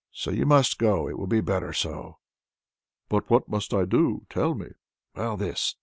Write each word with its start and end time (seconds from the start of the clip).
But 0.25 0.33
you 0.33 0.47
must 0.47 0.79
go; 0.79 1.07
it 1.07 1.15
will 1.15 1.27
be 1.27 1.41
better 1.41 1.73
so." 1.73 2.17
"But 3.07 3.29
what 3.29 3.47
must 3.47 3.71
I 3.71 3.85
do? 3.85 4.25
tell 4.31 4.55
me." 4.55 4.69
"Well 5.15 5.37
this. 5.37 5.75